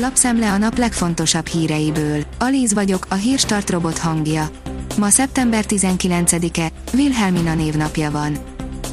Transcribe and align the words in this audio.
Lapszemle 0.00 0.52
a 0.52 0.58
nap 0.58 0.78
legfontosabb 0.78 1.46
híreiből. 1.46 2.24
Alíz 2.38 2.72
vagyok, 2.72 3.06
a 3.08 3.14
hírstart 3.14 3.70
robot 3.70 3.98
hangja. 3.98 4.50
Ma 4.98 5.08
szeptember 5.08 5.64
19-e, 5.68 6.70
Wilhelmina 6.92 7.54
névnapja 7.54 8.10
van. 8.10 8.36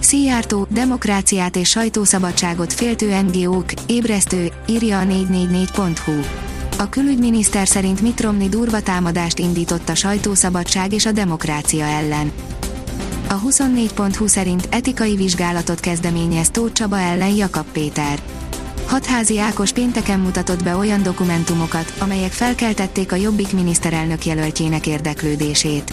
Szijjártó, 0.00 0.66
demokráciát 0.70 1.56
és 1.56 1.68
sajtószabadságot 1.68 2.72
féltő 2.72 3.20
NGO-k, 3.20 3.72
ébresztő, 3.86 4.52
írja 4.66 4.98
a 4.98 5.04
444.hu. 5.04 6.12
A 6.78 6.88
külügyminiszter 6.88 7.66
szerint 7.68 8.00
Mitt 8.00 8.20
Romney 8.20 8.48
durva 8.48 8.80
támadást 8.80 9.38
indított 9.38 9.88
a 9.88 9.94
sajtószabadság 9.94 10.92
és 10.92 11.06
a 11.06 11.12
demokrácia 11.12 11.84
ellen. 11.84 12.32
A 13.28 13.40
24.hu 13.40 14.26
szerint 14.26 14.68
etikai 14.70 15.16
vizsgálatot 15.16 15.80
kezdeményez 15.80 16.50
Tóth 16.50 16.72
Csaba 16.72 16.98
ellen 16.98 17.34
Jakab 17.34 17.66
Péter. 17.72 18.18
Hatházi 18.88 19.38
Ákos 19.38 19.72
pénteken 19.72 20.20
mutatott 20.20 20.62
be 20.62 20.76
olyan 20.76 21.02
dokumentumokat, 21.02 21.92
amelyek 21.98 22.32
felkeltették 22.32 23.12
a 23.12 23.16
Jobbik 23.16 23.52
miniszterelnök 23.52 24.26
jelöltjének 24.26 24.86
érdeklődését. 24.86 25.92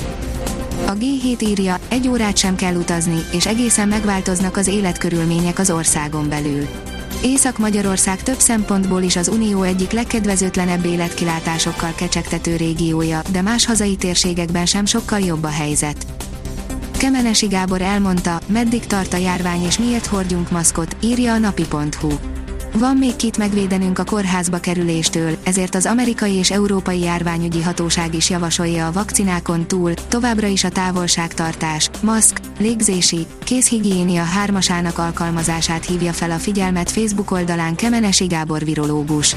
A 0.86 0.92
G7 0.92 1.42
írja, 1.42 1.80
egy 1.88 2.08
órát 2.08 2.38
sem 2.38 2.56
kell 2.56 2.76
utazni, 2.76 3.20
és 3.32 3.46
egészen 3.46 3.88
megváltoznak 3.88 4.58
az 4.58 4.68
életkörülmények 4.68 5.60
az 5.60 5.70
országon 5.70 6.30
belül. 6.30 6.68
Észak-Magyarország 7.24 8.24
több 8.24 8.40
szempontból 8.40 9.02
is 9.02 9.16
az 9.16 9.28
Unió 9.28 9.62
egyik 9.62 9.92
legkedvezőtlenebb 9.92 10.86
életkilátásokkal 10.86 11.94
kecsegtető 11.96 12.56
régiója, 12.56 13.22
de 13.32 13.42
más 13.42 13.66
hazai 13.66 13.96
térségekben 13.96 14.66
sem 14.66 14.86
sokkal 14.86 15.20
jobb 15.20 15.44
a 15.44 15.50
helyzet. 15.50 16.06
Kemenesi 16.98 17.48
Gábor 17.48 17.82
elmondta, 17.82 18.40
meddig 18.48 18.86
tart 18.86 19.14
a 19.14 19.18
járvány 19.18 19.64
és 19.64 19.78
miért 19.78 20.06
hordjunk 20.06 20.52
maszkot, 20.52 20.96
írja 21.00 21.34
a 21.34 21.38
napi.hu. 21.38 22.35
Van 22.80 22.98
még 22.98 23.16
kit 23.16 23.38
megvédenünk 23.38 24.00
a 24.00 24.04
kórházba 24.04 24.60
kerüléstől, 24.60 25.38
ezért 25.44 25.76
az 25.76 25.86
amerikai 25.86 26.34
és 26.34 26.52
európai 26.52 27.00
járványügyi 27.00 27.62
hatóság 27.62 28.16
is 28.16 28.30
javasolja 28.30 28.88
a 28.88 28.92
vakcinákon 28.92 29.68
túl, 29.68 29.94
továbbra 29.94 30.48
is 30.48 30.64
a 30.64 30.70
távolságtartás, 30.70 31.90
maszk, 32.02 32.40
légzési, 32.60 33.26
kézhigiénia 33.44 34.24
hármasának 34.24 34.98
alkalmazását 34.98 35.86
hívja 35.86 36.14
fel 36.14 36.32
a 36.32 36.38
figyelmet 36.38 36.92
Facebook 36.92 37.32
oldalán 37.32 37.76
Kemenesi 37.76 38.26
Gábor 38.26 38.64
virológus. 38.64 39.36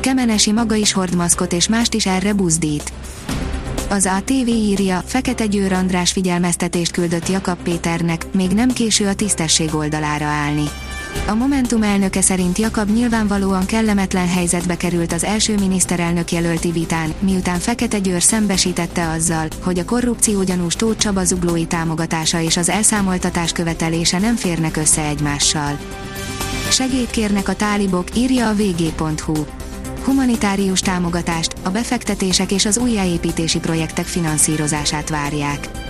Kemenesi 0.00 0.52
maga 0.52 0.74
is 0.74 0.92
hord 0.92 1.16
maszkot 1.16 1.52
és 1.52 1.68
mást 1.68 1.94
is 1.94 2.06
erre 2.06 2.32
buzdít. 2.32 2.92
Az 3.88 4.06
ATV 4.06 4.48
írja, 4.48 5.02
Fekete 5.06 5.46
Győr 5.46 5.72
András 5.72 6.12
figyelmeztetést 6.12 6.92
küldött 6.92 7.28
Jakab 7.28 7.58
Péternek, 7.62 8.26
még 8.32 8.50
nem 8.50 8.72
késő 8.72 9.06
a 9.06 9.14
tisztesség 9.14 9.74
oldalára 9.74 10.26
állni. 10.26 10.64
A 11.26 11.34
Momentum 11.34 11.82
elnöke 11.82 12.20
szerint 12.20 12.58
Jakab 12.58 12.90
nyilvánvalóan 12.90 13.66
kellemetlen 13.66 14.28
helyzetbe 14.28 14.76
került 14.76 15.12
az 15.12 15.24
első 15.24 15.54
miniszterelnök 15.54 16.32
jelölti 16.32 16.70
vitán, 16.70 17.14
miután 17.20 17.58
Fekete 17.58 17.98
Győr 17.98 18.22
szembesítette 18.22 19.08
azzal, 19.08 19.48
hogy 19.62 19.78
a 19.78 19.84
korrupció 19.84 20.42
gyanús 20.42 20.74
Tóth 20.74 20.98
Csaba 20.98 21.24
zuglói 21.24 21.66
támogatása 21.66 22.40
és 22.40 22.56
az 22.56 22.68
elszámoltatás 22.68 23.52
követelése 23.52 24.18
nem 24.18 24.36
férnek 24.36 24.76
össze 24.76 25.02
egymással. 25.02 25.78
Segélyt 26.70 27.10
kérnek 27.10 27.48
a 27.48 27.54
tálibok, 27.54 28.16
írja 28.16 28.48
a 28.48 28.54
vg.hu 28.54 29.44
humanitárius 30.08 30.80
támogatást, 30.80 31.54
a 31.62 31.70
befektetések 31.70 32.52
és 32.52 32.66
az 32.66 32.78
újjáépítési 32.78 33.58
projektek 33.58 34.06
finanszírozását 34.06 35.08
várják. 35.08 35.87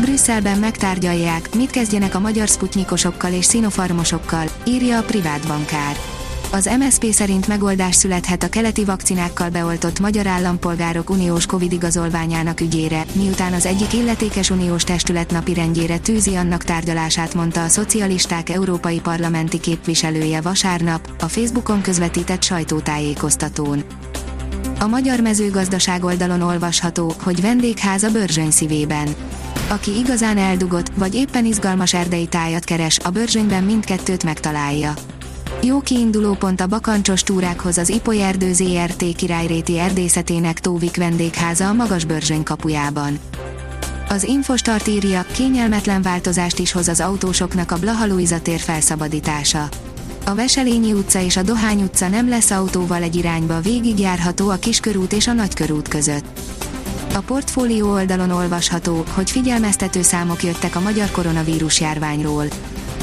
Brüsszelben 0.00 0.58
megtárgyalják, 0.58 1.54
mit 1.54 1.70
kezdjenek 1.70 2.14
a 2.14 2.20
magyar 2.20 2.48
sputnikosokkal 2.48 3.32
és 3.32 3.44
szinofarmosokkal, 3.44 4.46
írja 4.66 4.98
a 4.98 5.02
privát 5.02 5.46
bankár. 5.46 5.96
Az 6.52 6.70
MSP 6.78 7.12
szerint 7.12 7.46
megoldás 7.46 7.94
születhet 7.94 8.42
a 8.42 8.48
keleti 8.48 8.84
vakcinákkal 8.84 9.50
beoltott 9.50 10.00
magyar 10.00 10.26
állampolgárok 10.26 11.10
uniós 11.10 11.46
Covid 11.46 11.72
igazolványának 11.72 12.60
ügyére, 12.60 13.04
miután 13.12 13.52
az 13.52 13.66
egyik 13.66 13.92
illetékes 13.92 14.50
uniós 14.50 14.84
testület 14.84 15.30
napirendjére 15.30 15.98
tűzi 15.98 16.34
annak 16.34 16.64
tárgyalását 16.64 17.34
mondta 17.34 17.62
a 17.62 17.68
szocialisták 17.68 18.48
európai 18.48 19.00
parlamenti 19.00 19.60
képviselője 19.60 20.40
vasárnap, 20.40 21.08
a 21.20 21.28
Facebookon 21.28 21.80
közvetített 21.82 22.42
sajtótájékoztatón. 22.42 23.84
A 24.80 24.86
magyar 24.86 25.20
mezőgazdaság 25.20 26.04
oldalon 26.04 26.42
olvasható, 26.42 27.14
hogy 27.22 27.40
vendégház 27.40 28.02
a 28.02 28.10
Börzsöny 28.10 28.50
szívében 28.50 29.08
aki 29.70 29.96
igazán 29.96 30.38
eldugott, 30.38 30.92
vagy 30.94 31.14
éppen 31.14 31.44
izgalmas 31.44 31.94
erdei 31.94 32.26
tájat 32.26 32.64
keres, 32.64 32.98
a 32.98 33.10
bőrzsönyben 33.10 33.64
mindkettőt 33.64 34.24
megtalálja. 34.24 34.94
Jó 35.62 35.80
kiinduló 35.80 36.34
pont 36.34 36.60
a 36.60 36.66
bakancsos 36.66 37.22
túrákhoz 37.22 37.78
az 37.78 37.88
Ipoly 37.88 38.22
Erdő 38.22 38.52
ZRT 38.52 39.04
királyréti 39.16 39.78
erdészetének 39.78 40.60
Tóvik 40.60 40.96
vendégháza 40.96 41.68
a 41.68 41.72
Magas 41.72 42.04
Börzsöny 42.04 42.42
kapujában. 42.42 43.18
Az 44.08 44.24
Infostart 44.24 44.88
írja, 44.88 45.24
kényelmetlen 45.32 46.02
változást 46.02 46.58
is 46.58 46.72
hoz 46.72 46.88
az 46.88 47.00
autósoknak 47.00 47.70
a 47.70 47.78
Blaha 47.78 48.06
tér 48.42 48.60
felszabadítása. 48.60 49.68
A 50.24 50.34
Veselényi 50.34 50.92
utca 50.92 51.20
és 51.20 51.36
a 51.36 51.42
Dohány 51.42 51.82
utca 51.82 52.08
nem 52.08 52.28
lesz 52.28 52.50
autóval 52.50 53.02
egy 53.02 53.16
irányba 53.16 53.60
végigjárható 53.60 54.48
a 54.48 54.56
Kiskörút 54.56 55.12
és 55.12 55.26
a 55.26 55.32
Nagykörút 55.32 55.88
között. 55.88 56.40
A 57.20 57.22
portfólió 57.22 57.90
oldalon 57.92 58.30
olvasható, 58.30 59.04
hogy 59.14 59.30
figyelmeztető 59.30 60.02
számok 60.02 60.42
jöttek 60.42 60.76
a 60.76 60.80
magyar 60.80 61.10
koronavírus 61.10 61.80
járványról. 61.80 62.44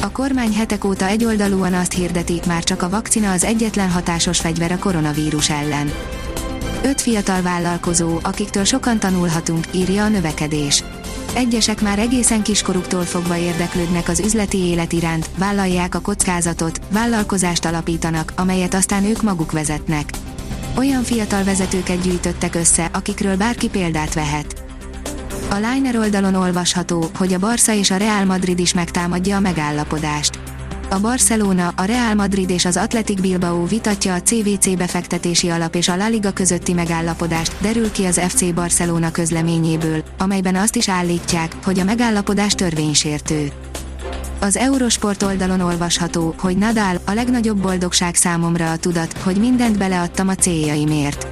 A 0.01 0.11
kormány 0.11 0.53
hetek 0.53 0.83
óta 0.83 1.07
egyoldalúan 1.07 1.73
azt 1.73 1.94
hirdeti, 1.94 2.39
már 2.47 2.63
csak 2.63 2.81
a 2.81 2.89
vakcina 2.89 3.31
az 3.31 3.44
egyetlen 3.44 3.89
hatásos 3.89 4.39
fegyver 4.39 4.72
a 4.72 4.78
koronavírus 4.78 5.50
ellen. 5.50 5.91
Öt 6.83 7.01
fiatal 7.01 7.41
vállalkozó, 7.41 8.19
akiktől 8.22 8.63
sokan 8.63 9.00
tanulhatunk, 9.00 9.66
írja 9.72 10.03
a 10.03 10.09
növekedés. 10.09 10.84
Egyesek 11.35 11.81
már 11.81 11.99
egészen 11.99 12.41
kiskoruktól 12.41 13.03
fogva 13.03 13.38
érdeklődnek 13.38 14.09
az 14.09 14.19
üzleti 14.19 14.57
élet 14.57 14.94
iránt, 14.94 15.29
vállalják 15.38 15.95
a 15.95 16.01
kockázatot, 16.01 16.81
vállalkozást 16.89 17.66
alapítanak, 17.66 18.34
amelyet 18.35 18.73
aztán 18.73 19.03
ők 19.05 19.22
maguk 19.22 19.51
vezetnek. 19.51 20.09
Olyan 20.77 21.03
fiatal 21.03 21.43
vezetőket 21.43 22.01
gyűjtöttek 22.01 22.55
össze, 22.55 22.89
akikről 22.93 23.35
bárki 23.38 23.69
példát 23.69 24.13
vehet. 24.13 24.63
A 25.49 25.55
Liner 25.55 25.97
oldalon 25.97 26.35
olvasható, 26.35 27.09
hogy 27.17 27.33
a 27.33 27.39
Barca 27.39 27.73
és 27.73 27.91
a 27.91 27.97
Real 27.97 28.25
Madrid 28.25 28.59
is 28.59 28.73
megtámadja 28.73 29.35
a 29.35 29.39
megállapodást. 29.39 30.39
A 30.89 30.99
Barcelona, 30.99 31.73
a 31.75 31.83
Real 31.83 32.13
Madrid 32.13 32.49
és 32.49 32.66
az 32.66 32.77
Athletic 32.77 33.21
Bilbao 33.21 33.66
vitatja 33.66 34.13
a 34.13 34.21
CVC 34.21 34.75
befektetési 34.77 35.49
alap 35.49 35.75
és 35.75 35.87
a 35.87 35.95
La 35.95 36.07
Liga 36.07 36.31
közötti 36.31 36.73
megállapodást, 36.73 37.55
derül 37.61 37.91
ki 37.91 38.05
az 38.05 38.21
FC 38.27 38.53
Barcelona 38.53 39.11
közleményéből, 39.11 40.03
amelyben 40.17 40.55
azt 40.55 40.75
is 40.75 40.89
állítják, 40.89 41.55
hogy 41.63 41.79
a 41.79 41.83
megállapodás 41.83 42.53
törvénysértő. 42.53 43.51
Az 44.39 44.57
Eurosport 44.57 45.23
oldalon 45.23 45.59
olvasható, 45.59 46.33
hogy 46.37 46.57
Nadal, 46.57 47.01
a 47.05 47.11
legnagyobb 47.11 47.57
boldogság 47.57 48.15
számomra 48.15 48.71
a 48.71 48.77
tudat, 48.77 49.17
hogy 49.17 49.37
mindent 49.37 49.77
beleadtam 49.77 50.27
a 50.27 50.35
céljaimért. 50.35 51.27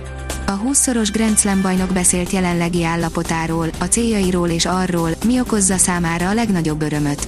A 0.48 0.60
20-szoros 0.60 1.10
Grand 1.12 1.38
Slam 1.38 1.62
bajnok 1.62 1.94
beszélt 1.94 2.32
jelenlegi 2.32 2.84
állapotáról, 2.84 3.70
a 3.80 3.84
céljairól 3.84 4.50
és 4.50 4.66
arról, 4.66 5.10
mi 5.26 5.40
okozza 5.40 5.78
számára 5.78 6.30
a 6.30 6.34
legnagyobb 6.34 6.82
örömöt. 6.82 7.28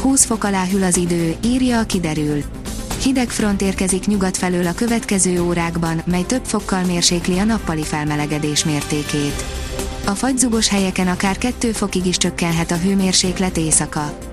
20 0.00 0.24
fok 0.24 0.44
alá 0.44 0.64
hűl 0.64 0.82
az 0.82 0.96
idő, 0.96 1.34
írja 1.44 1.78
a 1.78 1.84
kiderül. 1.84 2.42
Hideg 3.02 3.28
front 3.28 3.62
érkezik 3.62 4.06
nyugat 4.06 4.36
felől 4.36 4.66
a 4.66 4.74
következő 4.74 5.42
órákban, 5.42 6.02
mely 6.06 6.22
több 6.22 6.44
fokkal 6.44 6.84
mérsékli 6.84 7.38
a 7.38 7.44
nappali 7.44 7.82
felmelegedés 7.82 8.64
mértékét. 8.64 9.44
A 10.06 10.10
fagyzugos 10.10 10.68
helyeken 10.68 11.08
akár 11.08 11.38
2 11.38 11.72
fokig 11.72 12.06
is 12.06 12.16
csökkenhet 12.16 12.70
a 12.70 12.76
hőmérséklet 12.76 13.56
éjszaka. 13.56 14.32